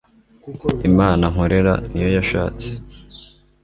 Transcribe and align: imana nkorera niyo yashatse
imana 0.89 1.23
nkorera 1.31 1.73
niyo 1.89 2.09
yashatse 2.17 2.69